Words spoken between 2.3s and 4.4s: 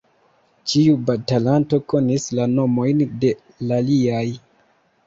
la nomojn de l' aliaj.